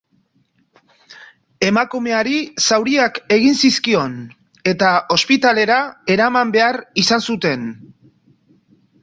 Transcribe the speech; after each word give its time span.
Emakumeari 1.67 2.37
zauriak 2.63 3.19
egin 3.37 3.59
zizkion 3.65 4.17
eta 4.73 4.95
ospitalera 5.17 5.79
eraman 6.17 6.57
behar 6.57 6.81
izan 7.05 7.25
zuten. 7.29 7.71